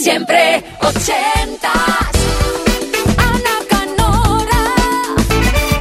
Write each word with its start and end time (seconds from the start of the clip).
Siempre 0.00 0.62
ochentas. 0.80 1.72
Ana 3.16 3.56
Canora. 3.68 4.62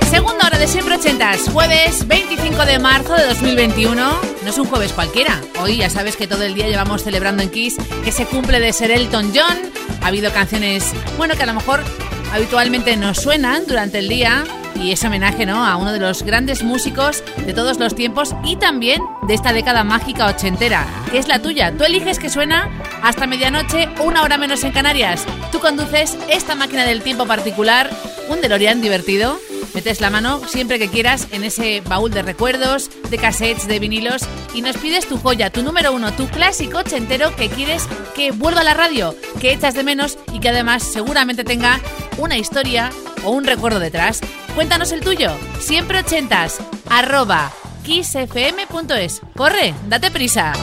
Segunda 0.10 0.48
hora 0.48 0.58
de 0.58 0.68
siempre 0.68 0.96
ochentas, 0.96 1.48
jueves 1.54 2.08
25 2.08 2.66
de 2.66 2.80
marzo 2.80 3.14
de 3.14 3.28
2021. 3.28 3.94
No 3.96 4.50
es 4.50 4.58
un 4.58 4.66
jueves 4.66 4.92
cualquiera. 4.94 5.40
Hoy 5.62 5.78
ya 5.78 5.92
sabes 5.92 6.16
que 6.16 6.26
todo 6.26 6.42
el 6.44 6.56
día 6.56 6.68
llevamos 6.68 7.04
celebrando 7.04 7.44
en 7.44 7.52
Kiss 7.52 7.78
que 8.04 8.12
se 8.12 8.26
cumple 8.26 8.60
de 8.60 8.74
ser 8.74 8.90
Elton 8.90 9.32
John. 9.36 9.58
Ha 10.02 10.08
habido 10.08 10.34
canciones, 10.34 10.94
bueno, 11.18 11.36
que 11.36 11.44
a 11.44 11.48
lo 11.48 11.54
mejor 11.54 11.84
habitualmente 12.32 12.96
nos 12.98 13.18
suenan 13.18 13.66
durante 13.68 14.00
el 14.00 14.10
día 14.10 14.44
y 14.76 14.92
es 14.92 15.04
homenaje 15.04 15.46
¿no? 15.46 15.66
a 15.66 15.76
uno 15.78 15.92
de 15.92 16.00
los 16.00 16.24
grandes 16.24 16.64
músicos 16.64 17.24
de 17.46 17.54
todos 17.54 17.80
los 17.80 17.96
tiempos 17.96 18.36
y 18.44 18.58
también 18.58 19.02
de 19.28 19.34
esta 19.34 19.54
década 19.54 19.84
mágica 19.84 20.28
ochentera, 20.28 20.86
que 21.12 21.18
es 21.18 21.28
la 21.28 21.42
tuya. 21.42 21.76
Tú 21.76 21.84
eliges 21.84 22.20
que 22.20 22.30
suena 22.30 22.70
hasta 23.02 23.28
medianoche, 23.28 23.90
una 24.04 24.24
hora 24.24 24.38
menos 24.38 24.64
en 24.64 24.72
Canarias. 24.72 25.26
Tú 25.52 25.60
conduces 25.60 26.18
esta 26.30 26.56
máquina 26.56 26.86
del 26.86 27.02
tiempo 27.02 27.26
particular, 27.26 27.90
un 28.30 28.42
DeLorean 28.42 28.82
divertido. 28.82 29.40
Metes 29.74 30.02
la 30.02 30.10
mano 30.10 30.42
siempre 30.48 30.80
que 30.80 30.90
quieras 30.90 31.28
en 31.32 31.44
ese 31.44 31.82
baúl 31.82 32.12
de 32.12 32.24
recuerdos, 32.24 32.90
de 33.10 33.18
cassettes, 33.18 33.68
de 33.68 33.80
vinilos 33.80 34.24
y 34.54 34.62
nos 34.62 34.78
pides 34.78 35.08
tu 35.08 35.18
joya, 35.18 35.50
tu 35.52 35.62
número 35.62 35.92
uno, 35.94 36.12
tu 36.14 36.28
clásico 36.28 36.80
ochentero 36.80 37.36
que 37.36 37.50
quieres 37.50 37.88
que 38.16 38.32
vuelva 38.32 38.62
a 38.62 38.64
la 38.64 38.74
radio, 38.74 39.16
que 39.40 39.52
echas 39.52 39.76
de 39.76 39.84
menos 39.84 40.18
y 40.34 40.40
que 40.40 40.50
además 40.50 40.84
seguramente 40.84 41.44
tenga 41.44 41.80
una 42.18 42.38
historia 42.38 42.92
o 43.24 43.32
un 43.32 43.46
recuerdo 43.46 43.80
detrás. 43.80 44.22
Cuéntanos 44.56 44.92
el 44.92 45.02
tuyo. 45.02 45.32
Siempre 45.60 46.00
ochentas. 46.00 46.58
Arroba 46.90 47.52
kissfm.es. 47.84 49.22
Corre, 49.36 49.74
date 49.88 50.12
prisa. 50.12 50.54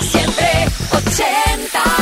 Siempre 0.00 0.48
ochentas. 0.92 1.93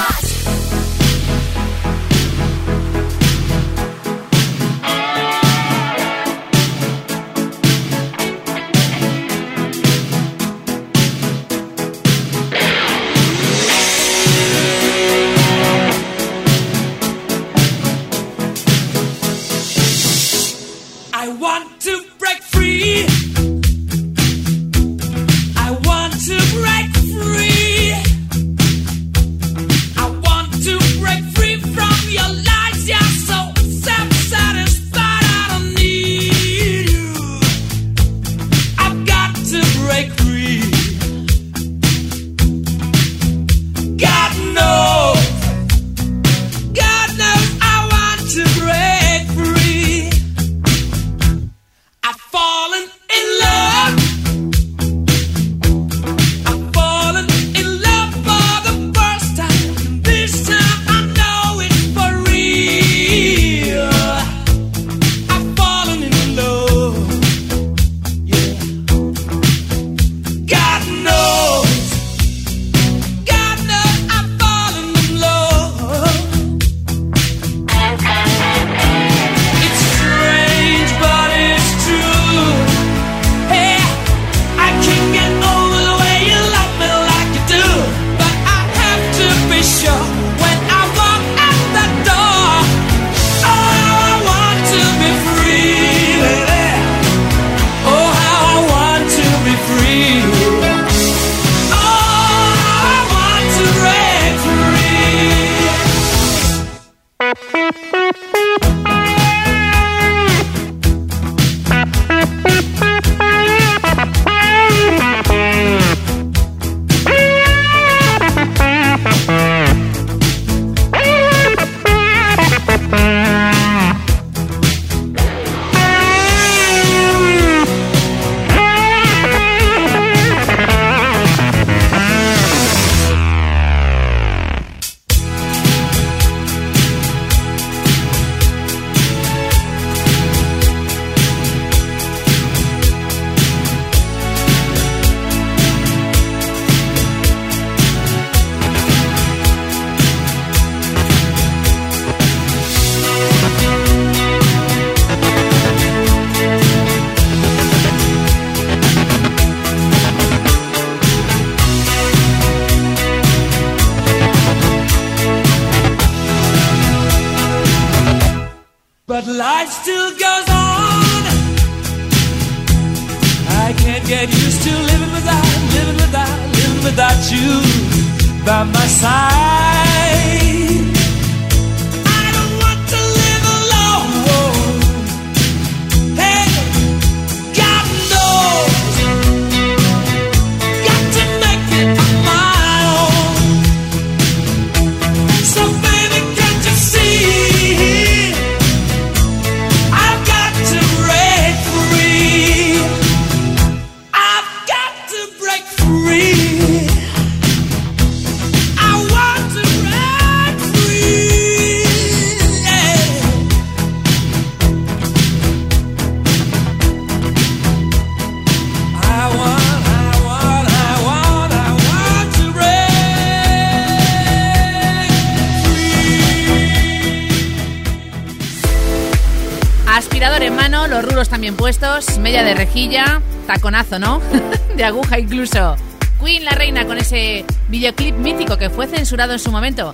Taconazo, 233.47 233.99
¿no? 233.99 234.21
de 234.77 234.85
aguja 234.85 235.19
incluso. 235.19 235.77
Queen 236.23 236.45
la 236.45 236.53
reina 236.53 236.87
con 236.87 236.99
ese 236.99 237.45
videoclip 237.69 238.15
mítico 238.17 238.57
que 238.57 238.71
fue 238.71 238.87
censurado 238.87 239.33
en 239.33 239.39
su 239.39 239.51
momento. 239.51 239.93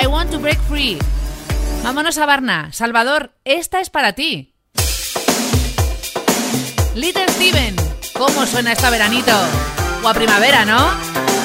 I 0.00 0.06
want 0.06 0.30
to 0.30 0.38
break 0.38 0.60
free. 0.68 0.98
Vámonos 1.82 2.18
a 2.18 2.26
Barna. 2.26 2.72
Salvador, 2.72 3.32
esta 3.44 3.80
es 3.80 3.90
para 3.90 4.12
ti. 4.12 4.54
Little 6.94 7.28
Steven, 7.28 7.74
¿cómo 8.16 8.46
suena 8.46 8.72
esta 8.72 8.90
veranito? 8.90 9.32
O 10.02 10.08
a 10.08 10.14
primavera, 10.14 10.64
¿no? 10.64 10.90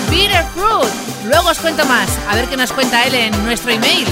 Bitter 0.09 0.43
Fruit. 0.53 0.91
Luego 1.27 1.49
os 1.49 1.59
cuento 1.59 1.85
más. 1.85 2.09
A 2.29 2.35
ver 2.35 2.47
qué 2.47 2.57
nos 2.57 2.71
cuenta 2.73 3.03
él 3.05 3.15
en 3.15 3.45
nuestro 3.45 3.71
email. 3.71 4.07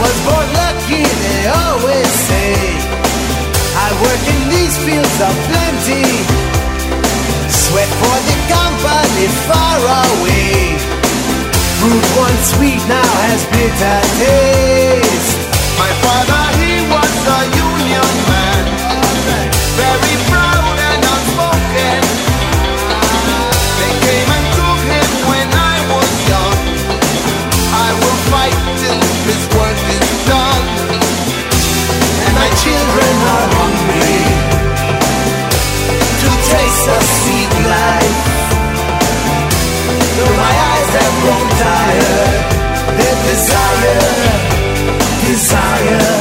Was 0.00 0.16
born 0.24 0.48
lucky, 0.56 1.04
they 1.04 1.42
always 1.46 2.10
say. 2.28 2.56
I 3.76 3.88
work 4.00 4.22
in 4.34 4.40
these 4.48 4.76
fields 4.84 5.18
of 5.20 5.34
plenty. 5.48 6.04
Sweat 7.48 7.90
for 8.00 8.18
the 8.28 8.36
company 8.48 9.26
far 9.48 9.78
away. 10.08 10.80
Fruit 11.78 12.06
once 12.16 12.44
sweet 12.56 12.82
now 12.88 13.12
has 13.28 13.40
bitter 13.52 14.00
taste. 14.20 15.36
My 15.78 15.92
father, 16.04 16.44
he 16.60 16.72
was 16.92 17.14
a 17.36 17.40
union 17.68 18.12
man, 18.28 18.64
very 19.80 20.29
have 40.96 41.14
grown 41.22 41.48
tired, 41.62 42.34
their 42.98 43.16
desire, 43.28 43.98
desire 45.26 46.19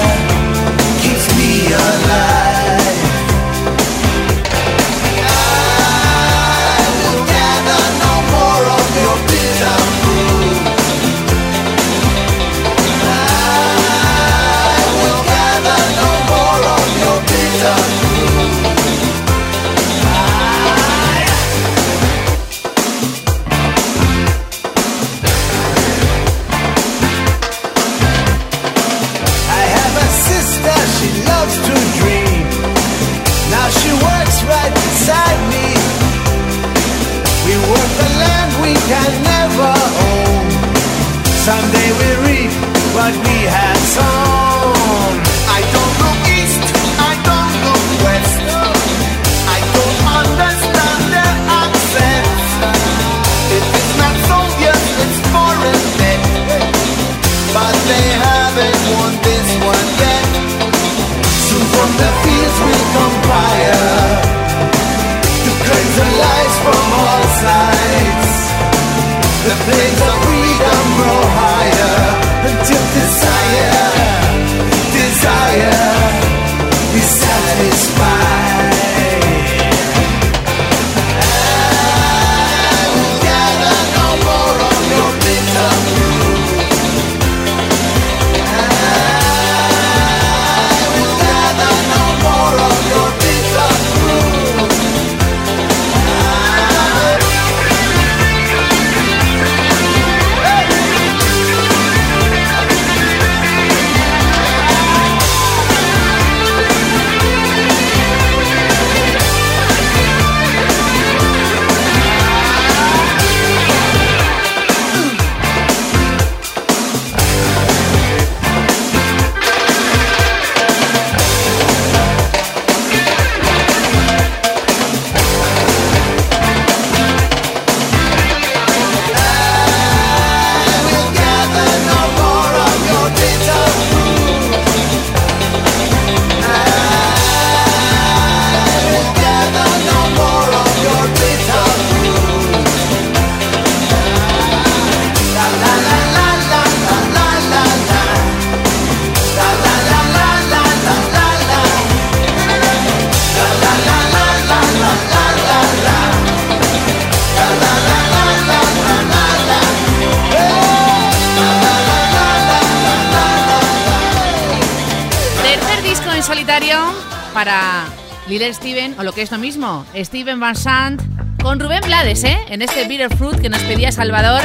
para 167.39 167.85
Little 168.27 168.53
Steven, 168.53 168.95
o 168.99 169.03
lo 169.03 169.13
que 169.13 169.21
es 169.21 169.31
lo 169.31 169.37
mismo, 169.37 169.85
Steven 169.95 170.41
Van 170.41 170.57
Sant, 170.57 171.01
con 171.41 171.57
Rubén 171.57 171.79
Blades, 171.85 172.25
¿eh? 172.25 172.37
En 172.49 172.61
este 172.61 172.85
Bitter 172.85 173.15
Fruit 173.15 173.39
que 173.39 173.47
nos 173.47 173.61
pedía 173.61 173.93
Salvador 173.93 174.41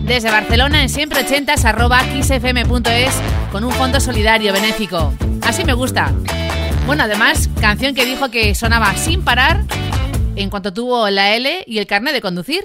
desde 0.00 0.28
Barcelona 0.28 0.82
en 0.82 0.88
siempre 0.88 1.20
80 1.20 1.54
arroba 1.62 2.00
xfm.es 2.00 3.14
con 3.52 3.62
un 3.62 3.70
fondo 3.70 4.00
solidario 4.00 4.52
benéfico. 4.52 5.14
Así 5.42 5.64
me 5.64 5.72
gusta. 5.72 6.10
Bueno, 6.84 7.04
además, 7.04 7.48
canción 7.60 7.94
que 7.94 8.04
dijo 8.04 8.28
que 8.28 8.56
sonaba 8.56 8.92
sin 8.96 9.22
parar 9.22 9.62
en 10.34 10.50
cuanto 10.50 10.72
tuvo 10.72 11.08
la 11.10 11.36
L 11.36 11.62
y 11.64 11.78
el 11.78 11.86
carnet 11.86 12.12
de 12.12 12.22
conducir. 12.22 12.64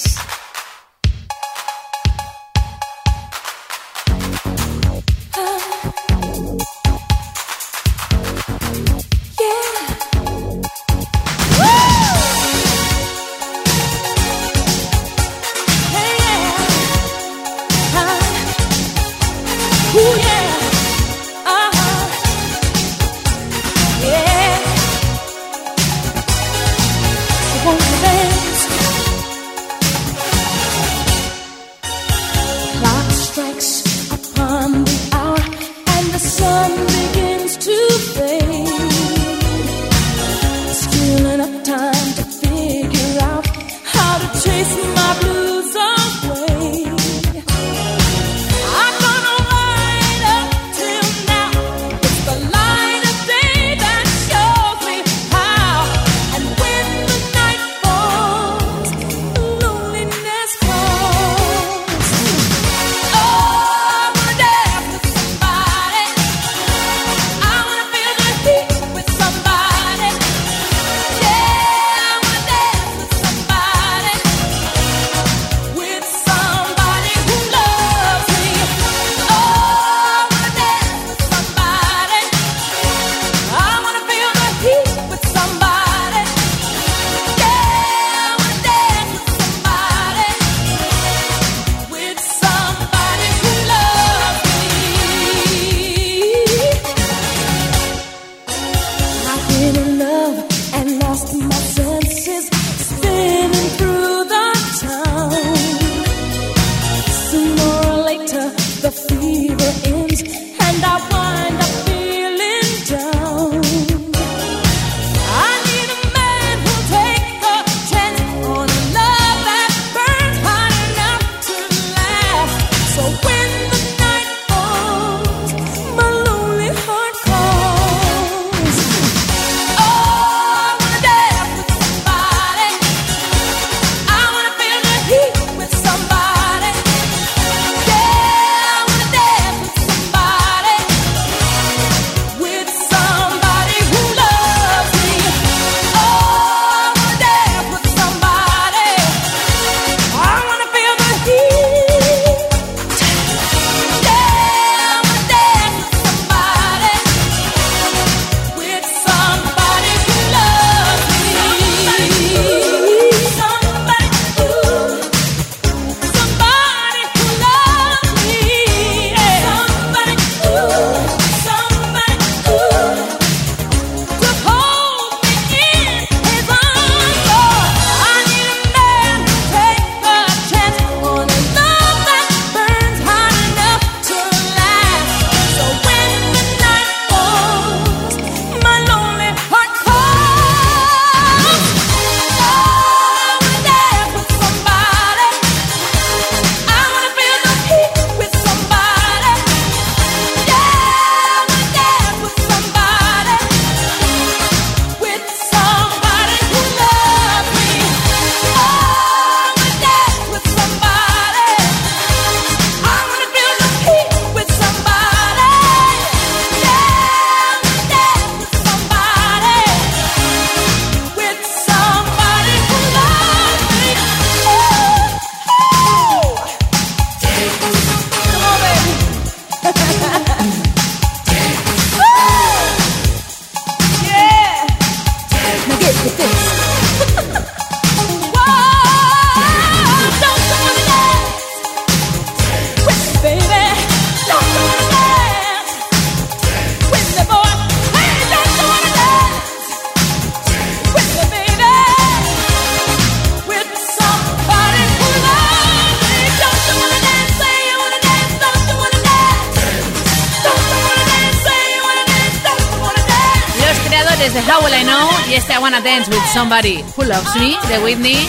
Somebody 266.41 266.83
Who 266.97 267.03
Loves 267.03 267.35
Me 267.35 267.55
de 267.67 267.77
Whitney, 267.83 268.27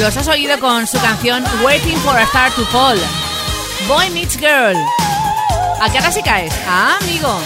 los 0.00 0.16
has 0.16 0.26
oído 0.26 0.58
con 0.58 0.86
su 0.86 0.98
canción 1.00 1.44
Waiting 1.62 1.98
for 1.98 2.16
a 2.16 2.22
Star 2.22 2.50
to 2.52 2.64
Fall. 2.64 2.98
Boy 3.86 4.08
Meets 4.08 4.38
Girl. 4.38 4.74
¿A 5.82 5.90
qué 5.92 5.98
ahora 5.98 6.12
sí 6.12 6.22
caes? 6.22 6.54
Ah, 6.66 6.96
amigo. 6.98 7.38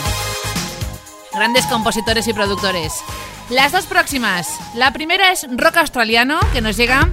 Grandes 1.33 1.67
compositores 1.67 2.29
y 2.29 2.33
productores. 2.33 2.93
Las 3.51 3.73
dos 3.73 3.87
próximas. 3.87 4.47
La 4.77 4.93
primera 4.93 5.33
es 5.33 5.45
rock 5.51 5.79
australiano, 5.79 6.39
que 6.53 6.61
nos 6.61 6.77
llega 6.77 7.09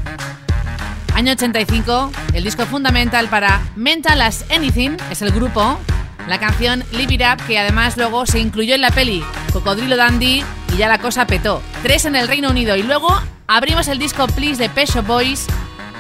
año 1.16 1.32
85. 1.32 2.12
El 2.34 2.44
disco 2.44 2.68
fundamental 2.68 3.28
para 3.28 3.60
Mental 3.76 4.22
as 4.22 4.46
Anything 4.52 4.98
es 5.10 5.24
el 5.24 5.32
grupo. 5.32 5.80
La 6.28 6.40
canción 6.40 6.84
Live 6.92 7.16
It 7.16 7.22
Up, 7.22 7.44
que 7.48 7.58
además 7.58 7.98
luego 7.98 8.28
se 8.28 8.38
incluyó 8.38 8.76
en 8.76 8.82
la 8.82 8.92
peli 8.92 9.24
Cocodrilo 9.52 9.98
Dandy, 9.98 10.44
y 10.74 10.78
ya 10.78 10.88
la 10.88 11.00
cosa 11.00 11.28
petó. 11.28 11.62
Tres 11.84 12.06
en 12.06 12.16
el 12.16 12.28
Reino 12.28 12.50
Unido 12.50 12.76
y 12.76 12.84
luego 12.84 13.10
abrimos 13.48 13.88
el 13.88 14.00
disco 14.00 14.28
Please 14.28 14.62
de 14.62 14.70
Pesho 14.70 15.04
Boys 15.04 15.48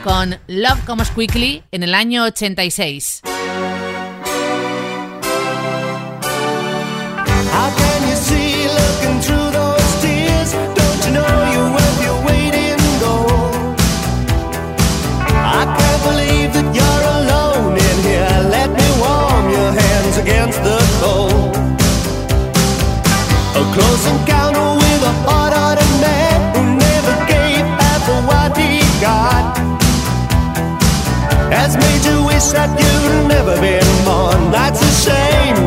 con 0.04 0.38
Love 0.48 0.84
Comes 0.86 1.12
Quickly 1.12 1.64
en 1.72 1.84
el 1.84 1.94
año 1.94 2.24
86. 2.24 3.22
against 20.24 20.62
the 20.64 20.82
wish 32.42 32.54
that 32.54 32.70
you'd 32.80 33.28
never 33.28 33.56
been 33.62 34.06
born. 34.06 34.52
That's 34.52 34.82
a 34.82 35.10
shame. 35.10 35.61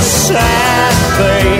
sad 0.00 0.94
thing. 1.16 1.59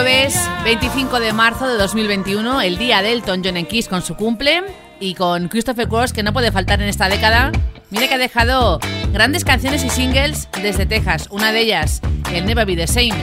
Jueves 0.00 0.36
25 0.62 1.18
de 1.18 1.32
marzo 1.32 1.66
de 1.66 1.76
2021, 1.76 2.62
el 2.62 2.78
día 2.78 3.02
de 3.02 3.10
Elton 3.10 3.42
John 3.44 3.66
Kiss 3.66 3.88
con 3.88 4.00
su 4.00 4.14
cumple 4.14 4.62
y 5.00 5.14
con 5.14 5.48
Christopher 5.48 5.88
Cross 5.88 6.12
que 6.12 6.22
no 6.22 6.32
puede 6.32 6.52
faltar 6.52 6.80
en 6.80 6.88
esta 6.88 7.08
década. 7.08 7.50
Mira 7.90 8.06
que 8.06 8.14
ha 8.14 8.18
dejado 8.18 8.78
grandes 9.12 9.44
canciones 9.44 9.82
y 9.82 9.90
singles 9.90 10.48
desde 10.62 10.86
Texas, 10.86 11.26
una 11.32 11.50
de 11.50 11.62
ellas, 11.62 12.00
el 12.32 12.46
Never 12.46 12.64
Be 12.64 12.76
the 12.76 12.86
Same. 12.86 13.16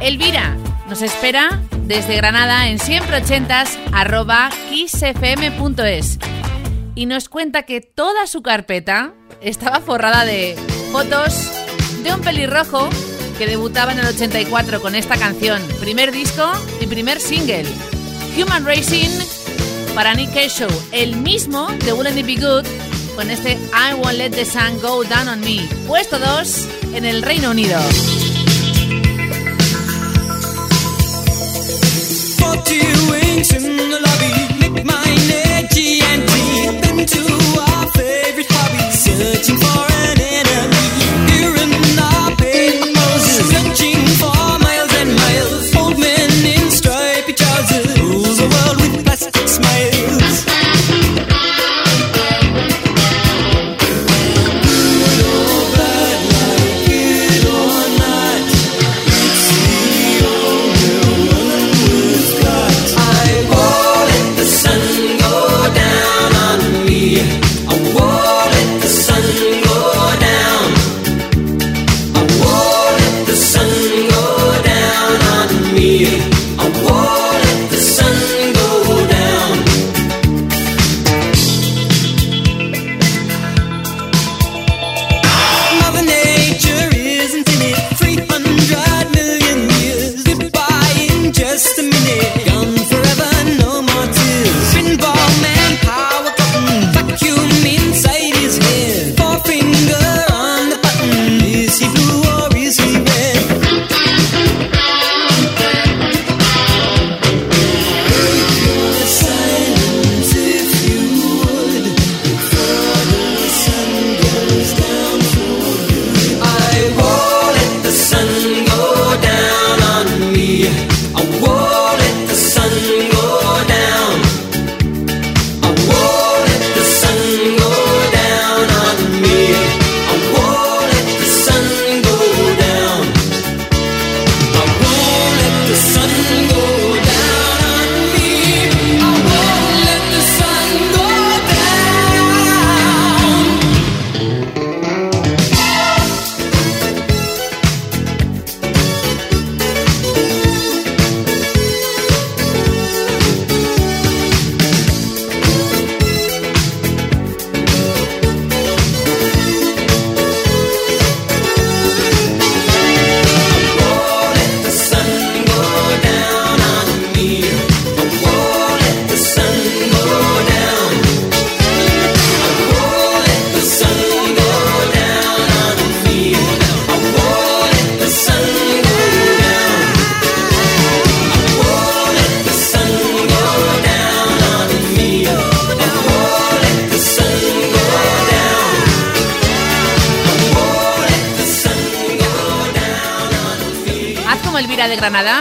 Elvira 0.00 0.56
nos 0.88 1.02
espera 1.02 1.60
desde 1.82 2.16
Granada 2.16 2.68
en 2.70 2.78
siempre 2.78 3.18
ochentas 3.18 3.78
arroba 3.92 4.48
kissfm.es 4.70 6.18
y 6.94 7.04
nos 7.04 7.28
cuenta 7.28 7.64
que 7.64 7.82
toda 7.82 8.26
su 8.26 8.40
carpeta 8.40 9.12
estaba 9.42 9.80
forrada 9.80 10.24
de 10.24 10.56
fotos 10.90 11.50
de 12.02 12.14
un 12.14 12.22
pelirrojo 12.22 12.88
que 13.38 13.46
debutaba 13.46 13.92
en 13.92 13.98
el 13.98 14.06
84 14.06 14.80
con 14.80 14.94
esta 14.94 15.16
canción, 15.16 15.62
primer 15.80 16.12
disco 16.12 16.50
y 16.80 16.86
primer 16.86 17.20
single, 17.20 17.64
Human 18.36 18.64
Racing 18.64 19.10
para 19.94 20.14
Nick 20.14 20.34
Show, 20.48 20.70
el 20.92 21.16
mismo 21.16 21.68
de 21.84 21.92
Wouldn't 21.92 22.18
It 22.18 22.26
Be 22.26 22.34
Good 22.36 22.66
con 23.14 23.30
este 23.30 23.52
I 23.52 23.94
Won't 23.94 24.18
Let 24.18 24.30
the 24.30 24.44
Sun 24.44 24.80
Go 24.80 25.04
Down 25.04 25.28
on 25.28 25.40
Me, 25.40 25.68
puesto 25.86 26.18
2 26.18 26.68
en 26.94 27.04
el 27.04 27.22
Reino 27.22 27.50
Unido. 27.50 27.78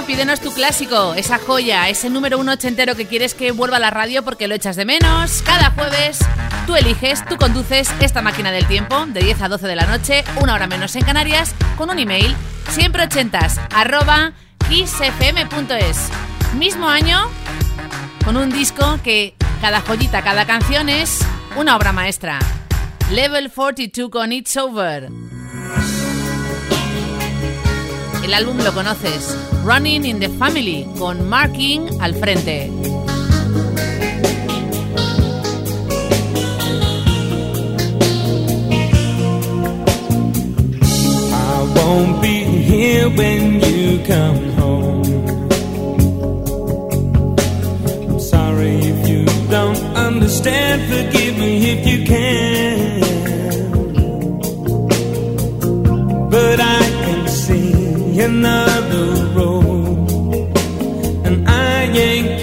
Pídenos 0.06 0.40
tu 0.40 0.54
clásico, 0.54 1.16
esa 1.16 1.40
joya, 1.40 1.90
ese 1.90 2.08
número 2.08 2.38
uno 2.38 2.52
ochentero 2.52 2.96
que 2.96 3.08
quieres 3.08 3.34
que 3.34 3.52
vuelva 3.52 3.78
a 3.78 3.80
la 3.80 3.90
radio 3.90 4.24
porque 4.24 4.48
lo 4.48 4.54
echas 4.54 4.76
de 4.76 4.86
menos. 4.86 5.42
Cada 5.42 5.72
jueves 5.72 6.20
tú 6.68 6.76
eliges, 6.76 7.26
tú 7.26 7.38
conduces 7.38 7.90
esta 8.00 8.22
máquina 8.22 8.52
del 8.52 8.68
tiempo 8.68 9.04
de 9.08 9.22
10 9.22 9.42
a 9.42 9.50
12 9.50 9.66
de 9.66 9.76
la 9.76 9.88
noche, 9.88 10.24
una 10.40 10.54
hora 10.54 10.68
menos 10.68 10.96
en 10.96 11.04
Canarias, 11.04 11.56
con 11.76 11.90
un 11.90 11.98
email, 11.98 12.36
siempre 12.70 13.04
ochentas, 13.04 13.60
arroba 13.74 14.34
kissfm.es. 14.70 15.98
Mismo 16.56 16.88
año, 16.88 17.28
con 18.24 18.38
un 18.38 18.52
disco 18.52 19.00
que 19.04 19.34
cada 19.60 19.82
joyita, 19.82 20.22
cada 20.22 20.46
canción 20.46 20.88
es 20.88 21.20
una 21.56 21.76
obra 21.76 21.92
maestra. 21.92 22.38
Level 23.10 23.52
42 23.52 24.12
con 24.12 24.34
It's 24.34 24.56
Over. 24.56 25.10
El 28.24 28.34
álbum 28.34 28.58
lo 28.64 28.74
conoces, 28.74 29.38
Running 29.66 30.06
in 30.06 30.20
the 30.20 30.30
Family, 30.30 30.88
con 30.98 31.28
Marking 31.28 31.90
al 32.00 32.16
frente. 32.16 32.70
I 41.32 41.74
won't 41.76 42.22
be 42.22 42.44
here 42.44 43.10
when 43.10 43.60
you 43.60 44.00
come 44.08 44.52
home. 44.58 45.04
I'm 48.10 48.20
sorry 48.22 48.76
if 48.78 49.10
you 49.10 49.26
don't 49.50 49.78
understand. 49.98 50.82
Forgive 50.84 51.38
me 51.38 51.72
if 51.72 51.86
you 51.86 52.06
can. 52.06 52.53
Another 58.24 59.26
road, 59.36 60.58
and 61.26 61.48
I 61.50 61.84
ain't 61.84 62.43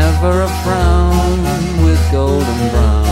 never 0.00 0.40
a 0.40 0.48
frown 0.62 1.38
with 1.84 2.02
golden 2.10 2.60
brown 2.70 3.10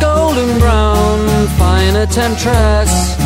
golden 0.00 0.58
brown, 0.58 1.46
fine 1.58 1.94
temptress. 2.08 3.25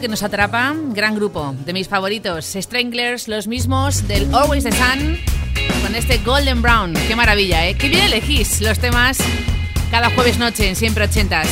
que 0.00 0.08
nos 0.08 0.22
atrapa. 0.22 0.74
Gran 0.92 1.14
grupo, 1.14 1.54
de 1.64 1.72
mis 1.72 1.88
favoritos. 1.88 2.44
Stranglers, 2.54 3.28
los 3.28 3.46
mismos 3.46 4.06
del 4.06 4.32
Always 4.34 4.64
the 4.64 4.72
Sun, 4.72 5.18
con 5.82 5.94
este 5.94 6.18
Golden 6.18 6.62
Brown. 6.62 6.94
Qué 7.06 7.16
maravilla, 7.16 7.66
¿eh? 7.66 7.74
Qué 7.74 7.88
bien 7.88 8.04
elegís 8.04 8.60
los 8.60 8.78
temas 8.78 9.18
cada 9.90 10.10
jueves 10.10 10.38
noche 10.38 10.68
en 10.68 10.76
Siempre 10.76 11.04
Ochentas. 11.04 11.48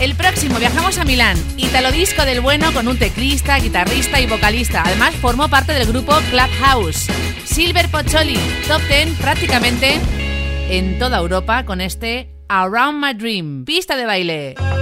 El 0.00 0.14
próximo 0.14 0.58
viajamos 0.58 0.98
a 0.98 1.04
Milán, 1.04 1.36
Italo 1.56 1.92
Disco 1.92 2.24
del 2.24 2.40
bueno 2.40 2.72
con 2.72 2.88
un 2.88 2.98
teclista, 2.98 3.58
guitarrista 3.58 4.20
y 4.20 4.26
vocalista. 4.26 4.82
Además 4.84 5.14
formó 5.16 5.48
parte 5.48 5.72
del 5.72 5.86
grupo 5.86 6.14
Clubhouse. 6.30 7.08
Silver 7.44 7.88
Pocholi, 7.88 8.38
top 8.68 8.82
10 8.88 9.18
prácticamente 9.20 10.00
en 10.68 10.98
toda 10.98 11.18
Europa 11.18 11.64
con 11.64 11.80
este 11.80 12.30
Around 12.48 13.04
My 13.04 13.14
Dream, 13.14 13.64
pista 13.64 13.96
de 13.96 14.06
baile. 14.06 14.81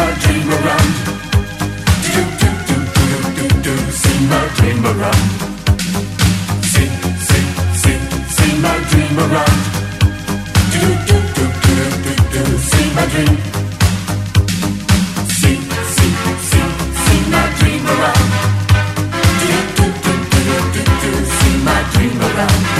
My 0.00 0.10
dream 0.22 0.48
around. 0.56 0.92
Do, 2.12 2.20
do, 2.40 2.48
do, 2.68 2.76
do, 2.96 3.06
do, 3.36 3.44
do, 3.64 3.74
my 4.32 4.42
dream 4.56 4.84
around. 4.90 5.22
My 8.62 8.76
dream 8.90 9.18
around. 9.24 9.58
Do, 10.72 10.82
do, 11.08 11.16
do, 11.36 11.44
do, 11.64 11.76
do, 12.04 12.12
do, 12.32 12.42
my 12.96 13.04
dream. 13.12 13.36
My 17.34 17.44
dream 17.58 17.84
around. 17.92 18.28
Do, 19.42 19.56
do, 19.76 19.86
do, 20.04 20.12
do, 20.32 20.40
do, 20.74 20.82
do, 21.02 21.10
my 21.64 21.78
dream 21.92 22.18
around. 22.28 22.79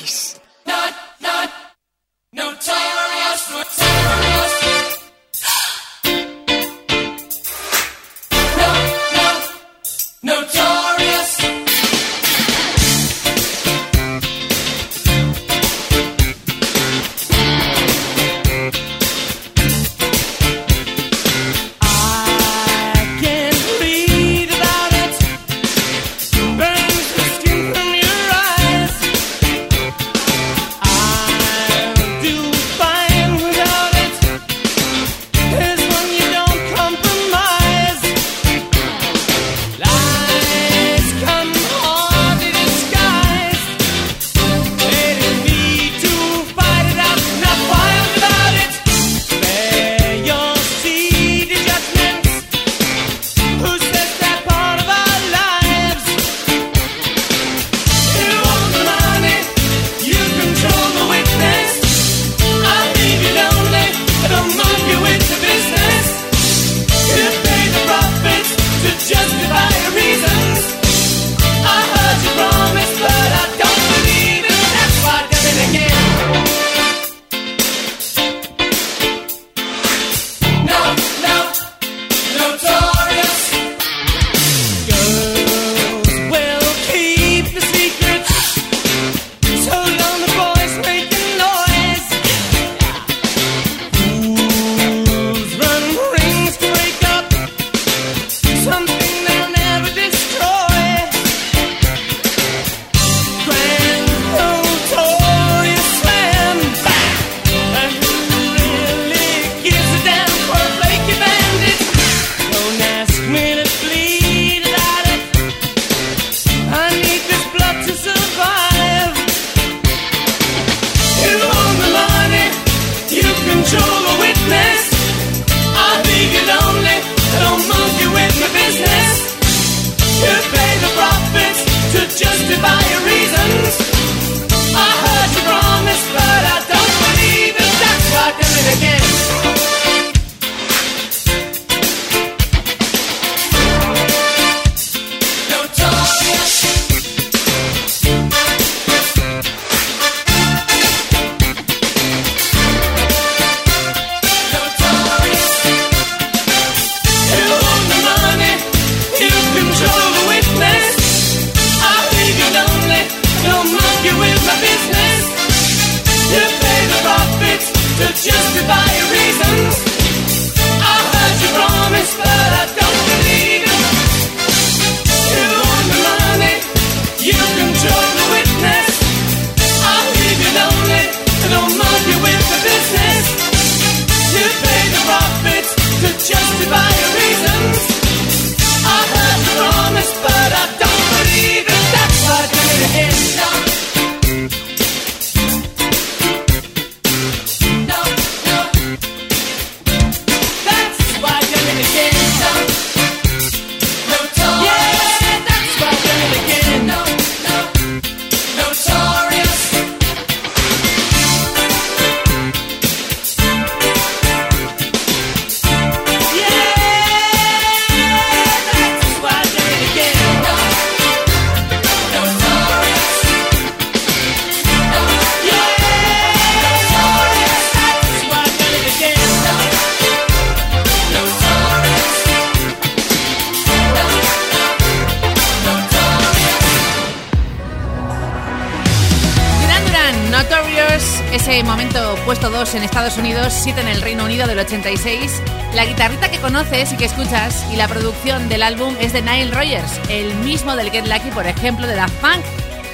en 242.61 242.83
Estados 242.83 243.17
Unidos, 243.17 243.53
7 243.53 243.81
en 243.81 243.87
el 243.87 244.03
Reino 244.03 244.23
Unido 244.23 244.45
del 244.45 244.59
86. 244.59 245.41
La 245.73 245.83
guitarrita 245.83 246.29
que 246.29 246.37
conoces 246.37 246.93
y 246.93 246.95
que 246.95 247.05
escuchas 247.05 247.65
y 247.73 247.75
la 247.75 247.87
producción 247.87 248.49
del 248.49 248.61
álbum 248.61 248.95
es 248.99 249.13
de 249.13 249.23
Nile 249.23 249.49
Rogers, 249.49 249.99
el 250.09 250.35
mismo 250.35 250.75
del 250.75 250.91
Get 250.91 251.07
Lucky, 251.07 251.31
por 251.31 251.47
ejemplo, 251.47 251.87
de 251.87 251.95
Daft 251.95 252.13
Punk. 252.21 252.45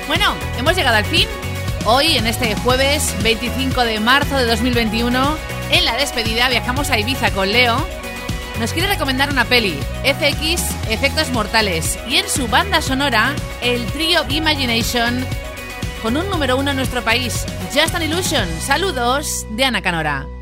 Bueno, 0.07 0.34
hemos 0.57 0.74
llegado 0.74 0.95
al 0.95 1.03
fin. 1.03 1.28
Hoy, 1.84 2.15
en 2.15 2.28
este 2.28 2.55
jueves 2.55 3.13
25 3.24 3.84
de 3.84 3.99
marzo 3.99 4.38
de 4.38 4.45
2021, 4.45 5.38
en 5.72 5.84
la 5.86 5.97
despedida 5.97 6.47
viajamos 6.47 6.89
a 6.89 6.97
Ibiza 6.97 7.32
con 7.32 7.51
Leo. 7.51 7.86
Nos 8.61 8.72
quiere 8.72 8.88
recomendar 8.88 9.30
una 9.30 9.43
peli, 9.43 9.78
FX 10.05 10.61
Efectos 10.89 11.30
Mortales, 11.32 11.99
y 12.07 12.15
en 12.15 12.30
su 12.30 12.47
banda 12.47 12.82
sonora, 12.82 13.36
el 13.61 13.86
trío 13.88 14.24
Imagination, 14.30 15.26
con 16.01 16.15
un 16.15 16.30
número 16.30 16.55
uno 16.55 16.72
en 16.72 16.78
nuestro 16.78 17.03
país, 17.03 17.45
Just 17.74 17.95
an 17.95 18.01
Illusion. 18.01 18.47
Saludos 18.61 19.45
de 19.55 19.63
Ana 19.65 19.82
Canora. 19.82 20.37